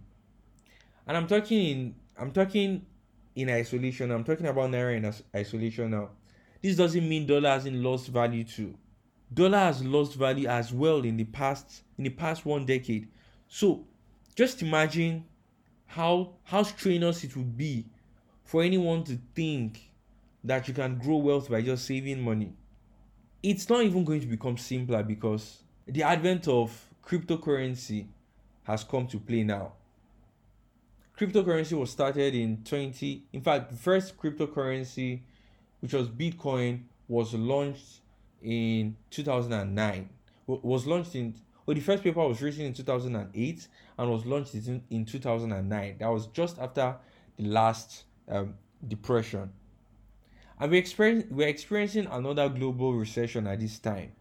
And 1.05 1.17
I'm 1.17 1.27
talking 1.27 1.59
in 1.59 1.95
I'm 2.17 2.31
talking 2.31 2.87
in 3.35 3.51
isolation. 3.51 4.13
I'm 4.13 4.23
talking 4.23 4.47
about 4.47 4.71
naira 4.71 4.97
in 4.97 5.13
isolation 5.35 5.91
now. 5.91 6.11
This 6.63 6.77
doesn't 6.77 7.09
mean 7.09 7.27
dollar 7.27 7.49
hasn't 7.49 7.77
lost 7.77 8.07
value 8.07 8.45
too. 8.45 8.79
Dollar 9.33 9.59
has 9.59 9.85
lost 9.85 10.15
value 10.15 10.47
as 10.47 10.73
well 10.73 11.05
in 11.05 11.17
the 11.17 11.25
past 11.25 11.83
in 11.99 12.05
the 12.05 12.11
past 12.11 12.47
one 12.47 12.65
decade. 12.65 13.09
So 13.49 13.85
just 14.37 14.63
imagine 14.63 15.25
how 15.87 16.35
how 16.45 16.63
strenuous 16.63 17.25
it 17.25 17.37
would 17.37 17.57
be 17.57 17.87
for 18.45 18.63
anyone 18.63 19.03
to 19.05 19.19
think 19.35 19.91
that 20.45 20.69
you 20.69 20.75
can 20.75 20.99
grow 20.99 21.17
wealth 21.17 21.51
by 21.51 21.63
just 21.63 21.87
saving 21.87 22.23
money. 22.23 22.53
It's 23.43 23.69
not 23.69 23.83
even 23.83 24.05
going 24.05 24.21
to 24.21 24.27
become 24.27 24.57
simpler 24.59 25.03
because 25.03 25.63
the 25.87 26.03
advent 26.03 26.47
of 26.49 26.89
cryptocurrency 27.05 28.07
has 28.65 28.85
come 28.85 29.07
to 29.09 29.19
play 29.19 29.43
now. 29.43 29.73
Cryptocurrency 31.19 31.79
was 31.79 31.91
started 31.91 32.35
in 32.35 32.63
20 32.65 33.23
in 33.33 33.41
fact 33.41 33.71
the 33.71 33.77
first 33.77 34.17
cryptocurrency 34.19 35.21
which 35.81 35.93
was 35.93 36.09
Bitcoin 36.09 36.81
was 37.07 37.35
launched 37.35 38.01
in 38.43 38.97
2009 39.11 40.09
was 40.47 40.87
launched 40.87 41.15
in 41.15 41.35
well 41.65 41.75
the 41.75 41.81
first 41.81 42.03
paper 42.03 42.27
was 42.27 42.43
written 42.43 42.63
in 42.63 42.73
2008 42.75 43.69
and 43.97 44.11
was 44.11 44.27
launched 44.27 44.55
in, 44.55 44.83
in 44.91 45.05
2009 45.05 45.97
that 46.01 46.09
was 46.09 46.27
just 46.29 46.59
after 46.59 46.97
the 47.39 47.45
last 47.45 48.05
um, 48.29 48.55
depression 48.87 49.51
and 50.61 50.71
we 50.71 50.79
experience, 50.79 51.27
we're 51.31 51.49
experiencing 51.49 52.07
another 52.11 52.49
global 52.49 52.95
recession 52.95 53.47
at 53.47 53.61
this 53.61 53.79
time 53.79 54.13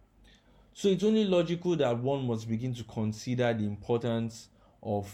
so 0.72 0.88
it's 0.88 1.04
only 1.04 1.24
logical 1.24 1.76
that 1.76 1.98
one 1.98 2.26
must 2.26 2.48
begin 2.48 2.74
to 2.74 2.84
consider 2.84 3.54
the 3.54 3.64
importance 3.64 4.48
of 4.82 5.08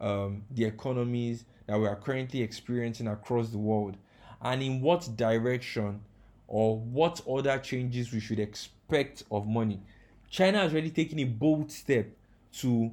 um, 0.00 0.42
the 0.50 0.64
economies 0.64 1.44
that 1.66 1.78
we 1.78 1.86
are 1.86 1.96
currently 1.96 2.42
experiencing 2.42 3.06
across 3.06 3.50
the 3.50 3.58
world 3.58 3.96
and 4.42 4.62
in 4.62 4.80
what 4.80 5.08
direction 5.16 6.00
or 6.48 6.78
what 6.78 7.20
other 7.28 7.58
changes 7.58 8.12
we 8.12 8.20
should 8.20 8.38
expect 8.38 9.24
of 9.30 9.46
money. 9.46 9.80
China 10.28 10.58
has 10.58 10.72
already 10.72 10.90
taken 10.90 11.18
a 11.20 11.24
bold 11.24 11.70
step 11.70 12.08
to 12.52 12.90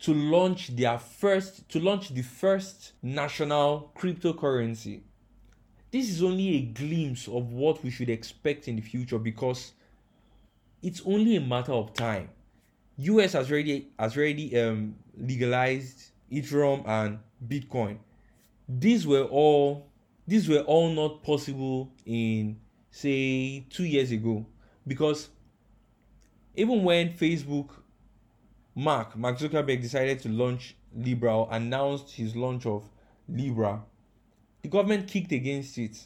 to 0.00 0.14
launch 0.14 0.68
their 0.76 0.98
first 0.98 1.68
to 1.70 1.80
launch 1.80 2.10
the 2.10 2.22
first 2.22 2.92
national 3.02 3.92
cryptocurrency. 3.96 5.00
This 5.90 6.10
is 6.10 6.22
only 6.22 6.48
a 6.56 6.60
glimpse 6.60 7.28
of 7.28 7.52
what 7.52 7.82
we 7.82 7.90
should 7.90 8.10
expect 8.10 8.68
in 8.68 8.76
the 8.76 8.82
future 8.82 9.18
because 9.18 9.72
it's 10.82 11.02
only 11.04 11.36
a 11.36 11.40
matter 11.40 11.72
of 11.72 11.94
time. 11.94 12.28
US 12.98 13.32
has 13.32 13.50
already 13.50 13.88
has 13.98 14.16
already 14.16 14.58
um, 14.60 14.94
legalized 15.16 16.10
Ethereum 16.30 16.86
and 16.86 17.18
Bitcoin. 17.46 17.98
These 18.68 19.06
were 19.06 19.24
all 19.24 19.88
these 20.26 20.48
were 20.48 20.60
all 20.60 20.90
not 20.90 21.22
possible 21.22 21.90
in 22.04 22.58
say 22.90 23.64
two 23.70 23.84
years 23.84 24.10
ago 24.10 24.44
because 24.86 25.28
even 26.54 26.82
when 26.82 27.12
facebook 27.12 27.68
mark 28.78 29.16
mark 29.16 29.36
zuckerberg 29.36 29.82
decided 29.82 30.20
to 30.20 30.28
launch 30.28 30.76
libra 30.94 31.46
announced 31.50 32.12
his 32.12 32.36
launch 32.36 32.64
of 32.64 32.88
libra. 33.28 33.82
The 34.62 34.68
government 34.68 35.08
kicked 35.08 35.32
against 35.32 35.78
it. 35.78 35.98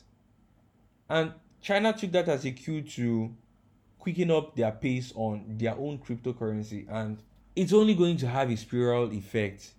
And 1.10 1.34
china 1.60 1.92
took 1.92 2.12
that 2.12 2.28
as 2.28 2.46
a 2.46 2.50
cue 2.50 2.80
to 2.80 3.36
quicken 3.98 4.30
up 4.30 4.56
their 4.56 4.72
pace 4.72 5.12
on 5.14 5.44
their 5.58 5.74
own 5.74 5.98
cryptocurrency. 5.98 6.86
And 6.88 7.22
it's 7.54 7.74
only 7.74 7.94
going 7.94 8.16
to 8.16 8.26
have 8.26 8.50
a 8.50 8.56
spiral 8.56 9.12
effect. 9.12 9.74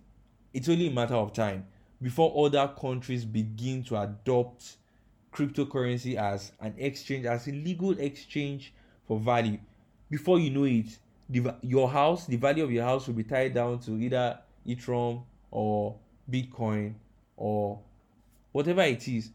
It's 0.52 0.68
only 0.68 0.86
a 0.86 0.92
matter 0.92 1.16
of 1.16 1.32
time 1.32 1.66
before 2.00 2.46
other 2.46 2.72
countries 2.80 3.24
begin 3.24 3.82
to 3.84 4.00
adopt 4.00 4.76
cryptocurrency 5.32 6.14
as 6.14 6.52
an 6.60 6.74
exchange, 6.78 7.26
as 7.26 7.48
a 7.48 7.50
legal 7.50 7.98
exchange 7.98 8.72
for 9.08 9.18
value. 9.18 9.58
Before 10.08 10.38
you 10.38 10.50
know 10.50 10.62
it, 10.62 10.96
the, 11.28 11.54
your 11.62 11.88
house, 11.88 12.26
the 12.26 12.36
value 12.36 12.64
of 12.64 12.72
your 12.72 12.84
house 12.84 13.06
will 13.06 13.14
be 13.14 13.24
tied 13.24 13.54
down 13.54 13.78
to 13.80 13.92
either 13.92 14.38
Ethereum 14.66 15.22
or 15.50 15.96
Bitcoin 16.30 16.94
or 17.36 17.80
whatever 18.52 18.82
it 18.82 19.06
is. 19.08 19.30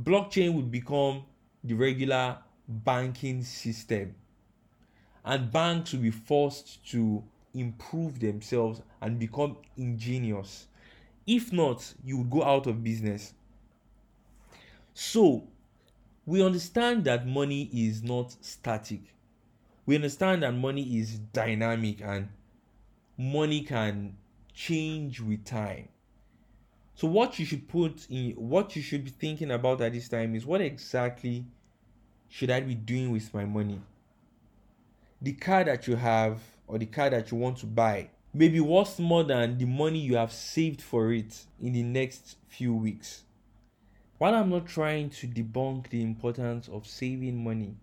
Blockchain 0.00 0.54
would 0.54 0.70
become 0.70 1.24
the 1.64 1.74
regular 1.74 2.38
banking 2.68 3.42
system. 3.42 4.14
And 5.24 5.52
banks 5.52 5.92
will 5.92 6.00
be 6.00 6.10
forced 6.10 6.90
to 6.90 7.22
improve 7.54 8.18
themselves 8.18 8.80
and 9.00 9.18
become 9.18 9.56
ingenious 9.76 10.66
if 11.26 11.52
not, 11.52 11.94
you 12.04 12.18
would 12.18 12.30
go 12.30 12.42
out 12.42 12.66
of 12.66 12.82
business. 12.82 13.32
So, 14.94 15.44
we 16.26 16.42
understand 16.42 17.04
that 17.04 17.26
money 17.26 17.70
is 17.72 18.02
not 18.02 18.34
static. 18.40 19.00
We 19.84 19.96
understand 19.96 20.42
that 20.42 20.54
money 20.54 20.98
is 20.98 21.18
dynamic 21.18 22.00
and 22.02 22.28
money 23.18 23.62
can 23.62 24.16
change 24.54 25.20
with 25.20 25.44
time. 25.44 25.88
So, 26.94 27.08
what 27.08 27.38
you 27.38 27.44
should 27.44 27.68
put 27.68 28.06
in, 28.08 28.32
what 28.32 28.76
you 28.76 28.82
should 28.82 29.04
be 29.04 29.10
thinking 29.10 29.50
about 29.50 29.80
at 29.80 29.92
this 29.92 30.08
time 30.08 30.34
is 30.34 30.46
what 30.46 30.60
exactly 30.60 31.44
should 32.28 32.50
I 32.50 32.60
be 32.60 32.74
doing 32.74 33.10
with 33.10 33.32
my 33.34 33.44
money? 33.44 33.80
The 35.20 35.32
car 35.32 35.64
that 35.64 35.86
you 35.86 35.96
have 35.96 36.40
or 36.66 36.78
the 36.78 36.86
car 36.86 37.10
that 37.10 37.30
you 37.30 37.38
want 37.38 37.58
to 37.58 37.66
buy 37.66 38.10
may 38.32 38.48
be 38.48 38.60
worth 38.60 38.98
more 38.98 39.24
than 39.24 39.58
the 39.58 39.66
money 39.66 39.98
you 39.98 40.16
have 40.16 40.32
saved 40.32 40.80
for 40.80 41.12
it 41.12 41.44
in 41.60 41.72
the 41.72 41.82
next 41.82 42.36
few 42.48 42.74
weeks. 42.74 43.24
While 44.18 44.34
I'm 44.34 44.50
not 44.50 44.66
trying 44.66 45.10
to 45.10 45.26
debunk 45.26 45.88
the 45.88 46.02
importance 46.02 46.68
of 46.68 46.86
saving 46.86 47.42
money, 47.42 47.74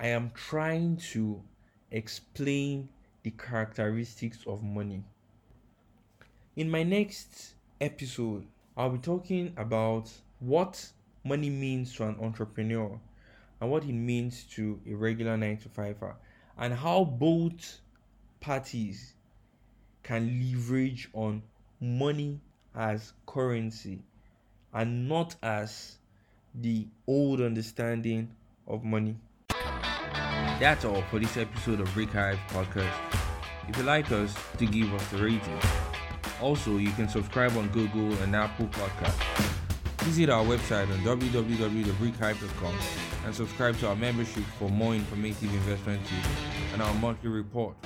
I 0.00 0.08
am 0.08 0.30
trying 0.32 0.98
to 1.12 1.42
explain 1.90 2.88
the 3.22 3.30
characteristics 3.30 4.38
of 4.46 4.62
money. 4.62 5.02
In 6.56 6.70
my 6.70 6.82
next 6.82 7.54
episode, 7.80 8.46
I'll 8.76 8.90
be 8.90 8.98
talking 8.98 9.52
about 9.56 10.10
what 10.40 10.90
money 11.24 11.50
means 11.50 11.94
to 11.96 12.04
an 12.04 12.16
entrepreneur 12.20 12.98
and 13.60 13.70
what 13.70 13.84
it 13.84 13.92
means 13.92 14.44
to 14.54 14.80
a 14.88 14.94
regular 14.94 15.36
9 15.36 15.56
to 15.58 15.68
5er 15.68 16.14
and 16.58 16.74
how 16.74 17.04
both 17.04 17.80
parties 18.40 19.14
can 20.02 20.52
leverage 20.52 21.08
on 21.12 21.42
money 21.80 22.40
as 22.74 23.12
currency 23.26 24.00
and 24.72 25.08
not 25.08 25.36
as 25.42 25.98
the 26.54 26.86
old 27.06 27.40
understanding 27.40 28.30
of 28.66 28.84
money. 28.84 29.16
That's 30.58 30.84
all 30.84 31.02
for 31.02 31.20
this 31.20 31.36
episode 31.36 31.78
of 31.78 31.92
Brick 31.94 32.10
Hive 32.10 32.38
Podcast. 32.48 32.92
if 33.68 33.76
you 33.76 33.84
like 33.84 34.10
us, 34.10 34.34
to 34.58 34.66
give 34.66 34.92
us 34.92 35.12
a 35.12 35.18
rating. 35.18 35.60
Also, 36.42 36.78
you 36.78 36.90
can 36.90 37.08
subscribe 37.08 37.56
on 37.56 37.68
Google 37.68 38.12
and 38.22 38.34
Apple 38.34 38.66
Podcasts. 38.66 39.22
Visit 40.02 40.30
our 40.30 40.44
website 40.44 40.90
on 40.90 40.98
www.thebrickhype.com 41.18 42.74
and 43.24 43.34
subscribe 43.34 43.78
to 43.78 43.88
our 43.88 43.94
membership 43.94 44.42
for 44.58 44.68
more 44.68 44.96
informative 44.96 45.52
investment 45.54 46.04
tips 46.04 46.28
and 46.72 46.82
our 46.82 46.94
monthly 46.94 47.30
report. 47.30 47.76